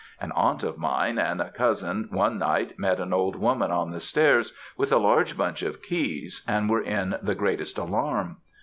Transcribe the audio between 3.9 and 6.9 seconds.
the stairs with a large bunch of keys, and were